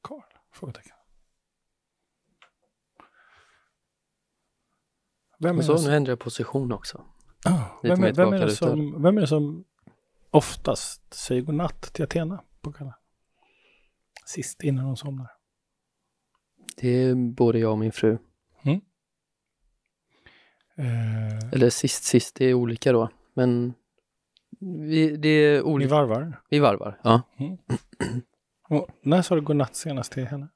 [0.01, 0.33] Karl?
[0.51, 0.98] Frågetecken.
[5.39, 7.05] Vem Och så, det nu ändrar jag position också.
[7.45, 9.65] Ah, vem, är, vem, är det som, vem är det som
[10.29, 12.93] oftast säger godnatt till Athena på kvällen?
[14.25, 15.31] Sist innan hon somnar.
[16.77, 18.17] Det är både jag och min fru.
[20.79, 23.09] Eh, Eller sist, sist, det är olika då.
[23.33, 23.73] Men
[24.59, 25.95] vi, det är ni olika.
[25.95, 26.41] varvar.
[26.49, 26.99] Vi varvar.
[27.03, 27.21] Ja,
[28.69, 30.47] Och när sa du godnatt senast till henne?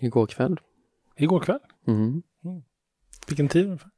[0.00, 0.60] igår kväll.
[1.16, 1.60] Igår kväll?
[1.86, 2.22] Mm.
[3.28, 3.90] Vilken tid ungefär?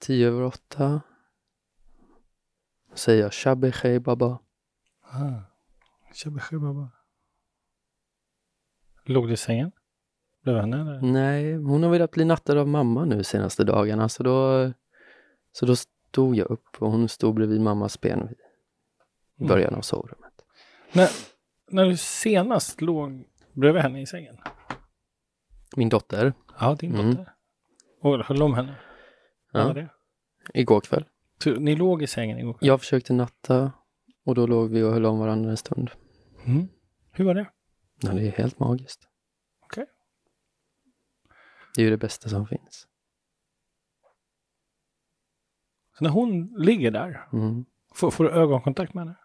[0.00, 1.00] Tio över åtta.
[2.94, 4.38] Säger jag Shabbe Baba.
[5.02, 5.40] Ah.
[6.14, 6.90] Shabba shabba.
[9.04, 9.72] Låg du i sängen?
[10.42, 11.00] Blev henne eller?
[11.00, 14.72] Nej, hon har velat bli nattad av mamma nu senaste dagarna så då,
[15.52, 18.34] så då stod jag upp och hon stod bredvid mammas ben i
[19.42, 19.48] Mm.
[19.48, 20.32] början av sovrummet.
[20.92, 21.08] När,
[21.70, 24.36] när du senast låg bredvid henne i sängen?
[25.76, 27.06] Min dotter, Ja, din Mm.
[27.10, 27.34] dotter.
[28.00, 28.74] Och höll om henne?
[29.52, 29.88] Ja, det?
[30.54, 31.04] igår kväll.
[31.58, 32.66] Ni låg i sängen igår kväll?
[32.68, 33.72] Jag försökte natta
[34.24, 35.90] och då låg vi och höll om varandra en stund.
[36.44, 36.68] Mm.
[37.12, 37.50] Hur var det?
[38.00, 39.08] Ja, det är helt magiskt.
[39.60, 39.86] Okej.
[41.74, 42.86] Det är ju det bästa som finns.
[45.98, 47.64] Så när hon ligger där, Mm.
[47.94, 49.16] får, får du ögonkontakt med henne?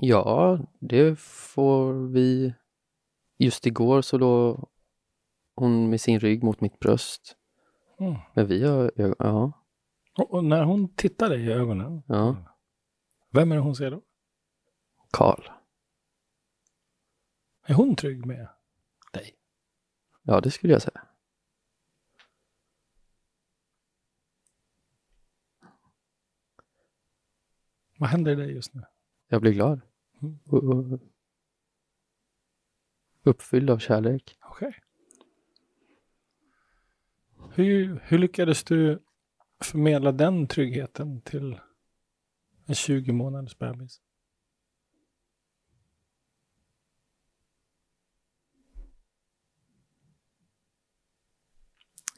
[0.00, 2.54] Ja, det får vi.
[3.38, 4.68] Just igår så låg
[5.62, 7.36] hon med sin rygg mot mitt bröst.
[7.98, 8.14] Mm.
[8.34, 9.52] Men vi har ögon, ja,
[10.18, 12.36] Och, och när hon tittar dig i ögonen, ja,
[13.30, 14.02] vem är det hon ser då?
[15.10, 15.42] Karl.
[17.66, 18.48] Är hon trygg med
[19.12, 19.34] dig?
[20.22, 21.06] Ja, det skulle jag säga.
[27.98, 28.82] Vad händer i dig just nu?
[29.28, 29.80] Jag blir glad.
[30.22, 30.98] Mm.
[33.22, 34.38] Uppfylld av kärlek.
[34.42, 34.74] Okej.
[37.54, 39.02] Hur, hur lyckades du
[39.60, 41.60] förmedla den tryggheten till
[42.66, 44.00] en 20 månaders bebis?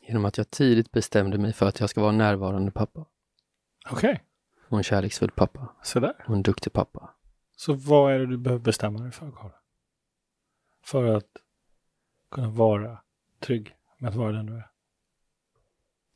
[0.01, 3.07] Genom att jag tidigt bestämde mig för att jag ska vara närvarande pappa.
[3.91, 4.25] Okej,
[4.69, 5.77] Och en kärleksfull pappa.
[5.83, 6.25] så där.
[6.29, 7.15] Och en duktig pappa.
[7.57, 9.51] Så vad är det du behöver bestämma dig för, Karl?
[10.83, 11.31] För att
[12.31, 13.03] kunna vara
[13.39, 14.74] trygg med att vara den du är.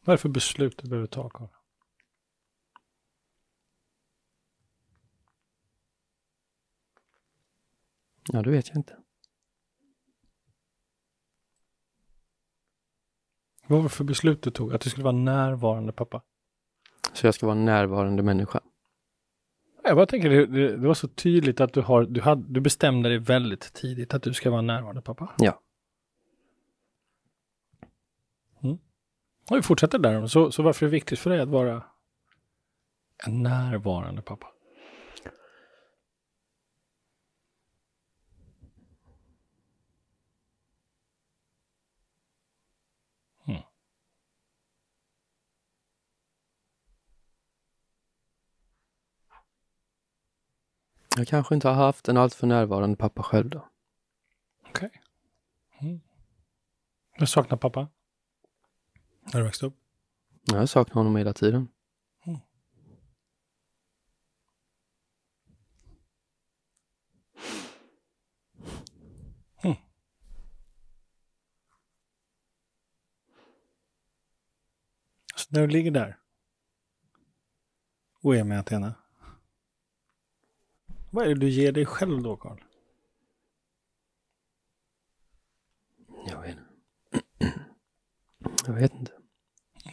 [0.09, 1.49] Vad är det för beslut du behöver ta, Karl?
[8.33, 8.97] Ja, det vet jag inte.
[13.67, 14.75] Vad var det för beslut du tog?
[14.75, 16.23] Att du skulle vara närvarande pappa?
[17.13, 18.61] Så jag ska vara en närvarande människa.
[19.85, 22.61] Jag bara tänker, det, det, det var så tydligt att du, har, du, hade, du
[22.61, 25.35] bestämde dig väldigt tidigt att du ska vara närvarande pappa.
[25.39, 25.63] Ja.
[28.63, 28.79] Mm.
[29.51, 30.27] Och vi fortsätter där.
[30.27, 31.85] Så, så varför är det viktigt för dig att vara
[33.27, 34.47] en närvarande pappa?
[43.47, 43.63] Mm.
[51.17, 53.69] Jag kanske inte har haft en alltför närvarande pappa själv då.
[54.69, 54.91] Okej.
[55.81, 56.01] Mm.
[57.19, 57.89] Jag saknar pappa.
[59.33, 59.77] När du växte upp.
[60.45, 61.69] Jag saknar honom hela tiden.
[75.39, 76.19] Så när du ligger där
[78.21, 78.95] och är med Athena.
[81.11, 82.59] Vad är det du ger dig själv då, Karl?
[86.27, 87.55] Jag vet inte.
[88.67, 89.18] Jag vet inte.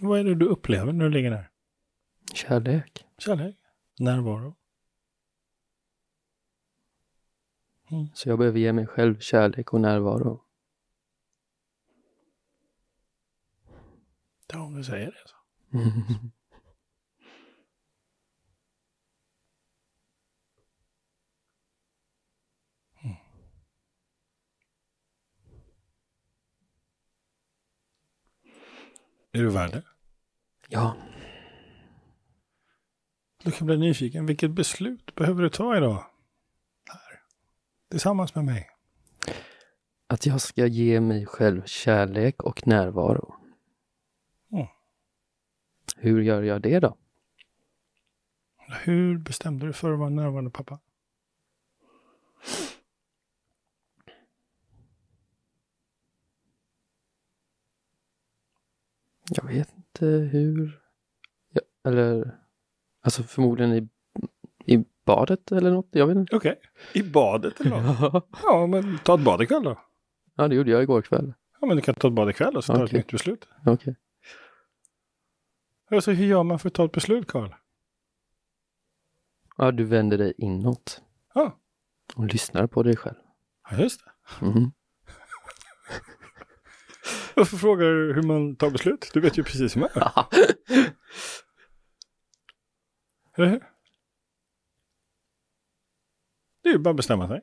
[0.05, 1.49] Vad är det du upplever när du ligger där?
[2.33, 3.05] Kärlek.
[3.17, 3.57] Kärlek?
[3.99, 4.55] Närvaro?
[8.13, 10.41] Så jag behöver ge mig själv kärlek och närvaro.
[14.47, 15.35] Ja, om du säger det så.
[29.31, 29.94] Är du värd det?
[30.69, 30.95] Ja,
[33.43, 34.25] Du kan bli nyfiken.
[34.25, 36.05] Vilket beslut behöver du ta idag?
[36.89, 37.19] Här.
[37.91, 38.69] Tillsammans med mig.
[40.07, 43.35] att jag ska ge mig själv kärlek och närvaro.
[44.51, 44.67] Mm.
[45.97, 46.97] Hur gör jag det då?
[48.83, 50.79] Hur bestämde du för att vara närvarande pappa?
[59.29, 60.81] Jag vet inte hur.
[61.53, 62.35] Ja, eller,
[63.03, 63.89] alltså förmodligen i,
[64.75, 65.87] i badet eller något.
[65.91, 66.35] Jag vet inte.
[66.35, 66.59] Okej.
[66.93, 67.97] I badet eller något?
[68.01, 68.27] Ja.
[68.43, 69.79] Ja, men ta ett bad ikväll då.
[70.35, 71.33] ja, det gjorde jag igår kväll.
[71.61, 72.99] Ja, men du kan ta ett bad ikväll och så tar du Okej.
[72.99, 73.47] ett nytt beslut.
[73.65, 73.95] Okej.
[75.91, 77.49] Alltså, hur gör man för att ta ett beslut, Karl?
[79.57, 81.01] Ja, du vänder dig inåt
[81.33, 81.59] Ja,
[82.15, 83.15] och lyssnar på dig själv.
[83.71, 84.45] ja just det.
[84.45, 84.71] Mhm.
[87.35, 89.11] Varför frågar du hur man tar beslut?
[89.13, 90.25] Du vet ju precis hur man gör.
[96.63, 97.41] Det är ju bara att bestämma sig.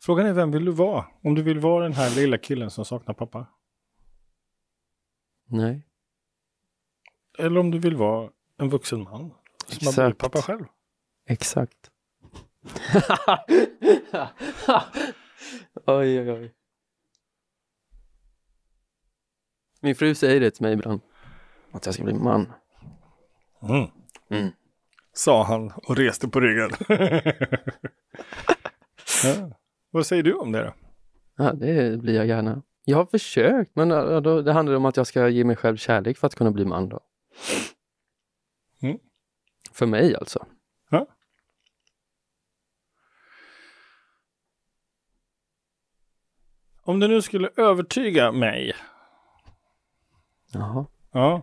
[0.00, 1.06] Frågan är vem vill du vara?
[1.22, 3.46] Om du vill vara den här lilla killen som saknar pappa.
[5.46, 5.88] Nej.
[7.38, 9.34] Eller om du vill vara en vuxen man.
[9.66, 10.18] Som har blivit Exakt.
[10.18, 10.64] pappa själv.
[11.26, 11.90] Exakt.
[15.86, 16.54] oj, oj, oj.
[19.84, 21.00] Min fru säger det till mig ibland.
[21.72, 22.52] Att jag ska bli man.
[23.62, 23.86] Mm.
[24.30, 24.50] Mm.
[25.12, 26.70] Sa han och reste på ryggen.
[29.24, 29.50] ja.
[29.90, 30.74] Vad säger du om det då?
[31.36, 32.62] Ja, det blir jag gärna.
[32.84, 35.76] Jag har försökt, men ja, då, det handlar om att jag ska ge mig själv
[35.76, 37.00] kärlek för att kunna bli man då.
[38.82, 38.98] Mm.
[39.72, 40.46] För mig alltså.
[40.90, 41.06] Ja.
[46.82, 48.74] Om du nu skulle övertyga mig
[50.60, 50.86] Jaha.
[51.12, 51.42] ja,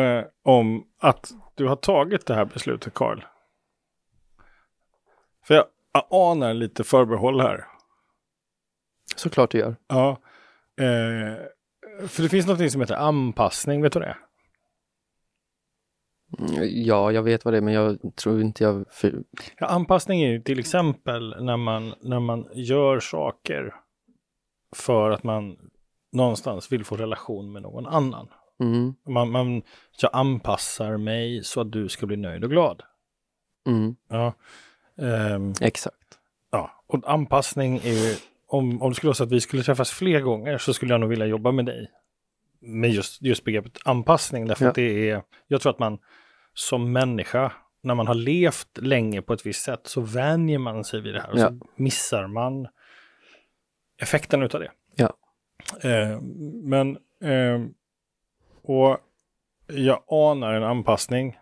[0.00, 3.24] eh, om att du har tagit det här beslutet, Karl.
[5.44, 5.64] För jag,
[6.10, 7.64] anar lite förbehåll här.
[9.16, 9.76] Såklart du gör.
[9.86, 10.10] Ja.
[10.80, 11.36] Eh,
[12.08, 14.16] för det finns något som heter anpassning, vet du det?
[16.38, 18.84] Mm, Ja, jag vet vad det är, men jag tror inte jag...
[19.58, 23.74] Ja, anpassning är ju till exempel när man, när man gör saker
[24.76, 25.70] för att man
[26.12, 28.28] någonstans vill få relation med någon annan.
[28.60, 29.62] Mm, Man, man,
[30.00, 32.82] jag anpassar mig så att du ska bli nöjd och glad.
[33.66, 34.32] mm, Ja.
[35.02, 36.18] Ehm, exakt.
[36.50, 36.70] ja.
[36.86, 40.20] Och anpassning är ju, om, om det skulle vara så att vi skulle träffas fler
[40.20, 41.90] gånger så skulle jag nog vilja jobba med dig.
[42.60, 44.68] Med just, just begreppet anpassning, därför Ja.
[44.68, 45.98] att det är, jag tror att man
[46.54, 47.52] som människa,
[47.82, 51.20] när man har levt länge på ett visst sätt så vänjer man sig vid det
[51.20, 51.48] här och Ja.
[51.48, 52.68] så missar man
[54.02, 54.70] effekten utav det.
[54.96, 55.14] Ja.
[55.82, 56.20] Eh,
[56.62, 57.60] men, eh,
[58.62, 58.98] och
[59.66, 61.38] jag anar en anpassning.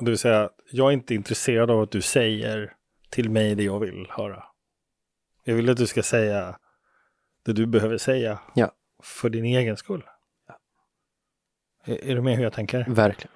[0.00, 2.74] Det vill säga, jag är inte intresserad av att du säger
[3.10, 4.44] till mig det jag vill höra.
[5.44, 6.58] Jag vill att du ska säga
[7.44, 8.72] det du behöver säga Ja.
[9.02, 10.02] för din egen skull.
[11.84, 12.84] Är, är du med hur jag tänker?
[12.88, 13.32] Verkligen.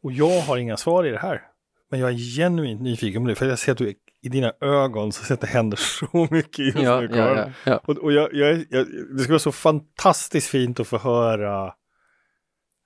[0.00, 1.46] Och jag har inga svar i det här.
[1.90, 4.52] Men jag är genuint nyfiken på det, för jag ser att du är, i dina
[4.60, 7.36] ögon så ser att det händer så mycket just Ja, nu, Karl.
[7.36, 7.80] ja, ja.
[7.86, 11.74] Och, och jag, jag, jag, det skulle vara så fantastiskt fint att få höra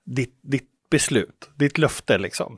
[0.05, 2.57] ditt, ditt beslut, ditt löfte liksom.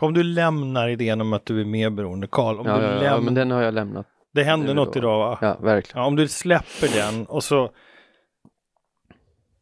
[0.00, 3.04] Om du lämnar idén om att du är medberoende, Karl, om Ja, du ja, läm-
[3.04, 4.06] ja, men den har jag lämnat.
[4.32, 4.98] det hände nu något då.
[4.98, 5.38] idag va?
[5.40, 6.04] Ja, verkligen.
[6.06, 7.70] Om du släpper den och så...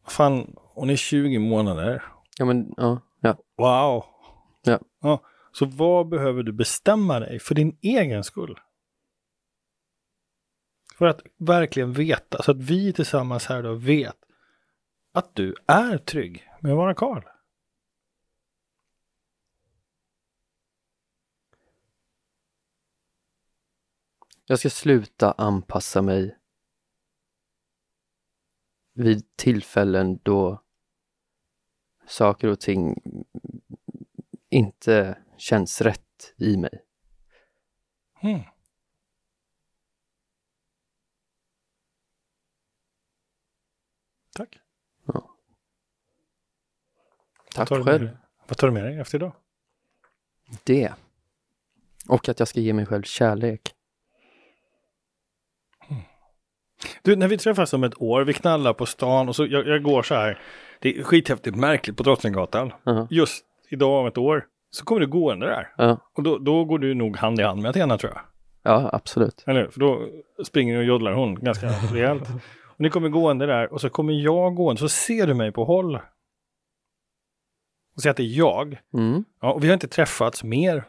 [0.07, 2.03] Fan, hon är 20 månader.
[2.37, 3.35] Ja, men ja, ja.
[3.57, 4.03] Wow!
[5.01, 5.19] Ja.
[5.51, 8.59] Så vad behöver du bestämma dig för din egen skull?
[10.97, 14.17] För att verkligen veta, så att vi tillsammans här då vet
[15.11, 17.23] att du är trygg med att vara Karl.
[24.45, 26.37] Jag ska sluta anpassa mig
[28.93, 30.63] vid tillfällen då
[32.07, 32.95] saker och ting
[34.49, 36.83] inte känns rätt i mig.
[38.21, 38.41] Mm.
[44.35, 44.59] Tack.
[47.53, 48.17] Tack tar du själv.
[48.47, 49.31] Vad tar du med dig efter idag?
[50.63, 50.93] Det.
[52.07, 53.75] Och att jag ska ge mig själv kärlek.
[57.01, 59.83] Du, när vi träffas om ett år, vi knallar på stan och så jag, jag
[59.83, 60.41] går så här.
[60.79, 62.73] Det är skithäftigt märkligt på Drottninggatan.
[62.83, 63.07] Ja.
[63.09, 65.73] Just idag om ett år så kommer du gående där.
[65.77, 68.21] Ja, Och då, då går du nog hand i hand med Athena tror jag.
[68.63, 69.43] ja absolut.
[69.47, 69.67] Eller?
[69.67, 70.09] För då
[70.45, 72.29] springer och joddlar hon ganska rejält.
[72.65, 75.65] Och ni kommer gående där och så kommer jag gående, så ser du mig på
[75.65, 75.99] håll.
[77.95, 78.79] Och säger att det är jag.
[78.93, 79.23] Mm.
[79.41, 80.83] Ja, och vi har inte träffats mer.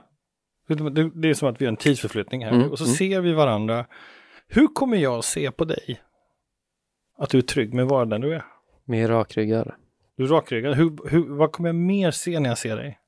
[0.68, 2.53] Det, det är som att vi har en tidsförflyttning här.
[2.53, 2.95] Mm, Och så mm.
[2.95, 3.87] ser vi varandra.
[4.49, 6.01] Hur kommer jag se på dig?
[7.18, 8.45] Att du är trygg med den du är.
[8.85, 9.72] Mer rakryggad.
[10.16, 10.74] Du är rakryggad.
[10.74, 12.99] Hur, hur, vad kommer jag mer se när jag ser dig?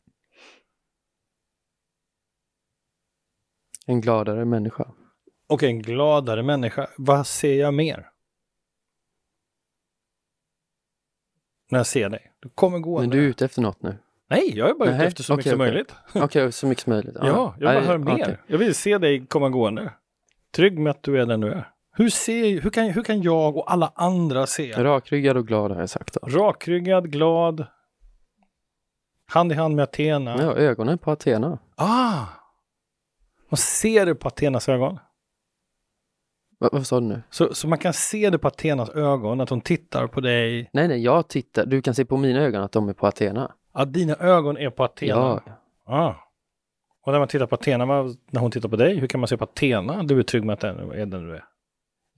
[3.87, 4.89] En gladare människa.
[5.47, 6.89] Och en gladare människa.
[6.97, 8.09] Vad ser jag mer?
[11.71, 12.33] När jag ser dig.
[12.41, 13.01] Du kommer gå.
[13.01, 13.97] Men du är ute efter något nu?
[14.31, 15.95] Nej, jag är bara ute Nej, efter så mycket okej, som möjligt.
[16.15, 17.17] Okej, så mycket som möjligt.
[17.21, 18.41] Ja, jag vill bara höra mer.
[18.47, 19.93] Jag vill se dig komma gående.
[20.51, 21.69] Trygg med att du är den du är.
[21.93, 24.73] Hur, ser, hur, kan, hur kan jag och alla andra se?
[24.73, 26.29] Rakryggad och glad har jag sagt då.
[26.29, 27.67] Rakryggad, glad.
[29.27, 30.37] Hand i hand med Athena.
[30.43, 31.59] Ja, ögonen på Athena.
[31.77, 32.27] Ah!
[33.53, 34.99] Man ser det på Athenas ögon.
[36.61, 37.23] Va, vad sa du nu?
[37.31, 40.71] Så, så man kan se det på Athenas ögon, att hon tittar på dig.
[40.73, 41.67] Nej, nej, jag tittar.
[41.67, 43.55] Du kan se på mina ögon att de är på Athena.
[43.73, 45.41] Att dina ögon är på Athena.
[45.45, 45.53] Ja,
[45.85, 46.15] Ah.
[47.05, 47.85] Och när man tittar på Athena,
[48.31, 50.03] när hon tittar på dig, hur kan man se på Athena?
[50.03, 51.45] Du är trygg med att den är den du är.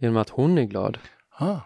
[0.00, 0.98] genom att hon är glad.
[1.38, 1.56] Ah.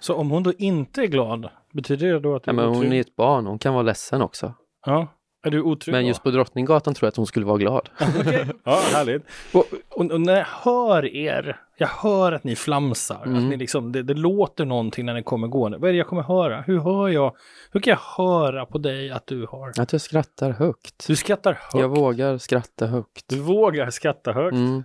[0.00, 2.68] Så om hon då inte är glad, betyder det då att du Ja, men är
[2.68, 4.54] hon är ett barn, hon kan vara ledsen också.
[4.86, 5.06] Ja.
[5.44, 7.88] Är du otrygg Men just på Drottninggatan tror jag att hon skulle vara glad.
[8.20, 8.46] Okej.
[8.64, 9.22] Ja, härligt.
[9.52, 13.48] Och, och, och när jag hör er, jag hör att ni flamsar, att Mm.
[13.48, 15.78] ni liksom, det, det låter någonting när ni kommer gående.
[15.78, 16.60] Vad är det jag kommer höra?
[16.60, 17.36] Hur hör jag?
[17.72, 19.72] Hur kan jag höra på dig att du har?
[19.80, 21.04] Att jag skrattar högt.
[21.06, 21.74] Du skrattar högt.
[21.74, 23.24] Jag vågar skratta högt.
[23.28, 24.54] Du vågar skratta högt.
[24.54, 24.84] Mm,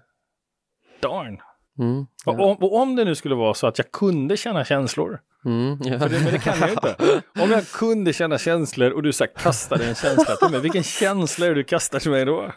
[1.01, 1.37] Darn.
[1.79, 4.65] Mm, Och, ja, om, och om det nu skulle vara så att jag kunde känna
[4.65, 5.99] känslor, mm, ja.
[5.99, 7.21] för det, men det kan jag inte.
[7.39, 10.83] Om jag kunde känna känslor och du så här kastade en känsla till mig, vilken
[10.83, 12.51] känsla är det du kastar till mig då?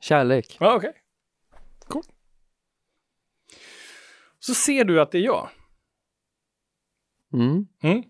[0.00, 0.56] Kärlek.
[0.60, 0.92] Ja, okej.
[1.88, 2.02] Cool.
[4.38, 5.48] Så ser du att det är jag.
[7.32, 7.66] Mm.
[7.82, 8.02] Mm.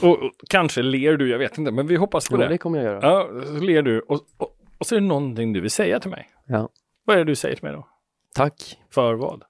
[0.00, 2.48] Och, och kanske ler du, jag vet inte, men vi hoppas på Jo, det.
[2.48, 3.00] det kommer jag göra.
[3.02, 6.10] Ja, så ler du och, och, och så är det någonting du vill säga till
[6.10, 6.28] mig.
[6.46, 6.68] Ja.
[7.04, 7.88] Vad är det du säger till mig då?
[8.34, 9.44] Tack För vad?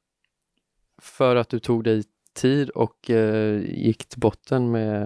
[1.02, 2.04] för att du tog dig
[2.34, 5.02] tid och eh, gick till botten med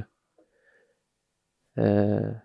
[1.76, 2.36] eh,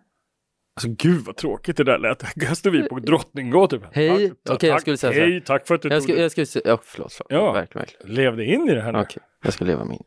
[0.78, 2.22] Alltså gud vad tråkigt det där lät.
[2.22, 3.86] Här står vi på Drottninggatan.
[3.92, 4.30] Hej.
[4.30, 5.28] Tack, tack, Okej, jag skulle säga så här.
[5.28, 6.22] Hej, tack för att du jag, tog skulle, det.
[6.22, 7.32] jag skulle säga, ja förlåt, förlåt.
[7.32, 7.52] Ja.
[7.52, 8.16] verkligen, verkligen.
[8.16, 9.00] Levde in i det här nu.
[9.00, 10.04] Okej, jag ska leva min.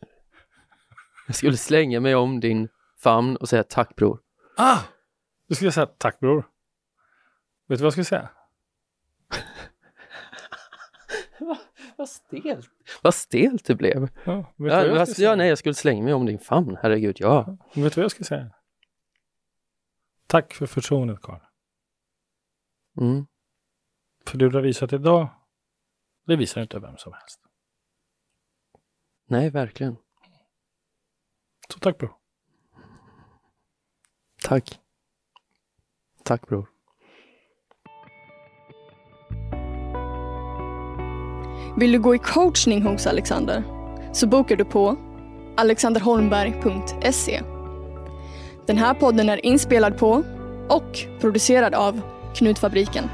[1.26, 4.18] Jag skulle slänga mig om din famn och säga tack bror.
[4.56, 4.78] Ah!
[5.48, 6.44] Du skulle säga tack bror.
[7.68, 8.30] Vet du vad jag skulle säga?
[11.96, 12.70] Vad stelt.
[13.02, 14.08] Vad stelt det blev.
[14.24, 16.38] Ja, vet du Ja, jag alltså, skulle ja, nej, jag skulle slänga mig om din
[16.38, 17.56] famn, herregud, ja.
[17.74, 18.50] Vet du vad jag ska säga?
[20.26, 21.40] Tack för förtroendet Karl.
[23.00, 23.26] Mm.
[24.26, 25.28] För det du har visat idag,
[26.26, 27.40] det visar inte vem som helst.
[29.26, 29.96] Nej, verkligen.
[31.72, 32.16] Så tack bror.
[34.42, 34.80] Tack.
[36.24, 36.77] Tack bror.
[41.78, 43.62] Vill du gå i coachning hos Alexander?
[44.12, 44.96] Så bokar du på
[45.56, 47.42] alexanderholmberg.se.
[48.66, 50.22] Den här podden är inspelad på
[50.68, 52.00] och producerad av
[52.34, 53.04] Knutfabriken.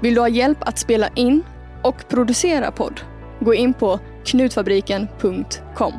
[0.00, 1.42] Vill du ha hjälp att spela in
[1.82, 3.00] och producera podd?
[3.40, 5.92] Gå in på knutfabriken.com.